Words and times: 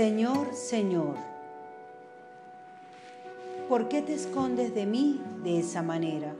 Señor, 0.00 0.54
Señor, 0.54 1.14
¿por 3.68 3.86
qué 3.88 4.00
te 4.00 4.14
escondes 4.14 4.74
de 4.74 4.86
mí 4.86 5.20
de 5.44 5.58
esa 5.58 5.82
manera? 5.82 6.34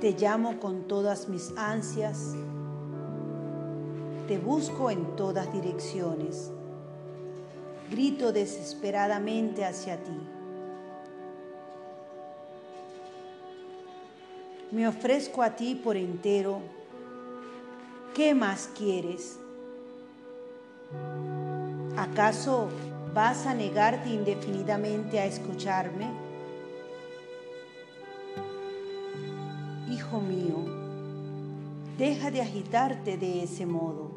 Te 0.00 0.12
llamo 0.12 0.60
con 0.60 0.86
todas 0.86 1.28
mis 1.28 1.52
ansias, 1.56 2.32
te 4.28 4.38
busco 4.38 4.92
en 4.92 5.16
todas 5.16 5.52
direcciones, 5.52 6.52
grito 7.90 8.30
desesperadamente 8.30 9.64
hacia 9.64 9.96
ti. 9.96 10.20
Me 14.70 14.86
ofrezco 14.86 15.42
a 15.42 15.56
ti 15.56 15.74
por 15.74 15.96
entero. 15.96 16.60
¿Qué 18.14 18.32
más 18.32 18.70
quieres? 18.78 19.40
¿Acaso 22.12 22.68
vas 23.14 23.46
a 23.46 23.54
negarte 23.54 24.08
indefinidamente 24.08 25.20
a 25.20 25.26
escucharme? 25.26 26.10
Hijo 29.88 30.20
mío, 30.20 30.56
deja 31.96 32.30
de 32.30 32.40
agitarte 32.40 33.18
de 33.18 33.44
ese 33.44 33.66
modo. 33.66 34.10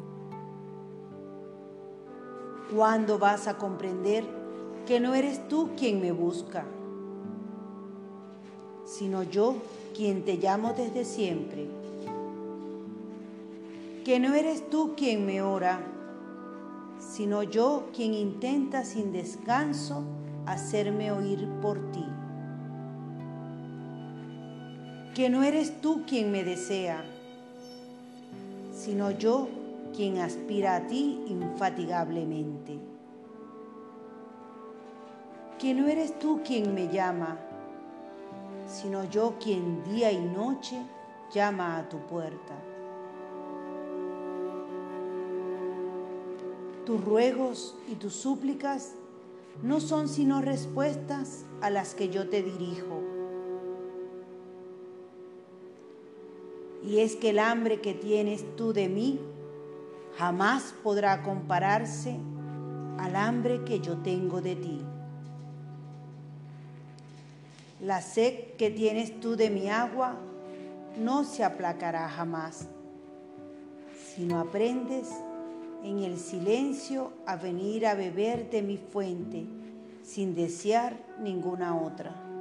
¿Cuándo 2.74 3.18
vas 3.18 3.46
a 3.46 3.56
comprender 3.56 4.24
que 4.86 4.98
no 4.98 5.14
eres 5.14 5.46
tú 5.48 5.70
quien 5.76 6.00
me 6.00 6.10
busca, 6.12 6.64
sino 8.84 9.22
yo 9.22 9.54
quien 9.94 10.24
te 10.24 10.38
llamo 10.38 10.72
desde 10.72 11.04
siempre? 11.04 11.68
Que 14.04 14.18
no 14.18 14.34
eres 14.34 14.68
tú 14.70 14.94
quien 14.96 15.24
me 15.24 15.42
ora, 15.42 15.80
sino 17.12 17.42
yo 17.42 17.90
quien 17.94 18.14
intenta 18.14 18.84
sin 18.84 19.12
descanso 19.12 20.02
hacerme 20.46 21.12
oír 21.12 21.46
por 21.60 21.92
ti. 21.92 22.04
Que 25.14 25.28
no 25.28 25.42
eres 25.42 25.82
tú 25.82 26.04
quien 26.06 26.32
me 26.32 26.42
desea, 26.42 27.04
sino 28.72 29.10
yo 29.10 29.46
quien 29.94 30.20
aspira 30.20 30.76
a 30.76 30.86
ti 30.86 31.22
infatigablemente. 31.26 32.78
Que 35.58 35.74
no 35.74 35.88
eres 35.88 36.18
tú 36.18 36.40
quien 36.42 36.74
me 36.74 36.88
llama, 36.88 37.38
sino 38.66 39.04
yo 39.04 39.34
quien 39.38 39.84
día 39.84 40.10
y 40.10 40.18
noche 40.18 40.78
llama 41.30 41.76
a 41.76 41.86
tu 41.90 41.98
puerta. 42.06 42.54
Tus 46.86 47.02
ruegos 47.04 47.76
y 47.90 47.94
tus 47.94 48.12
súplicas 48.12 48.92
no 49.62 49.80
son 49.80 50.08
sino 50.08 50.40
respuestas 50.40 51.44
a 51.60 51.70
las 51.70 51.94
que 51.94 52.08
yo 52.08 52.28
te 52.28 52.42
dirijo. 52.42 53.00
Y 56.84 56.98
es 56.98 57.14
que 57.14 57.30
el 57.30 57.38
hambre 57.38 57.80
que 57.80 57.94
tienes 57.94 58.44
tú 58.56 58.72
de 58.72 58.88
mí 58.88 59.20
jamás 60.16 60.74
podrá 60.82 61.22
compararse 61.22 62.16
al 62.98 63.14
hambre 63.14 63.62
que 63.64 63.78
yo 63.78 63.98
tengo 63.98 64.40
de 64.40 64.56
ti. 64.56 64.80
La 67.80 68.00
sed 68.00 68.54
que 68.58 68.70
tienes 68.70 69.20
tú 69.20 69.36
de 69.36 69.50
mi 69.50 69.68
agua 69.68 70.16
no 70.98 71.24
se 71.24 71.44
aplacará 71.44 72.08
jamás, 72.08 72.68
sino 74.14 74.40
aprendes 74.40 75.08
en 75.82 75.98
el 76.00 76.18
silencio 76.18 77.12
a 77.26 77.36
venir 77.36 77.86
a 77.86 77.94
beber 77.94 78.50
de 78.50 78.62
mi 78.62 78.76
fuente 78.78 79.46
sin 80.02 80.34
desear 80.34 80.96
ninguna 81.20 81.80
otra. 81.80 82.31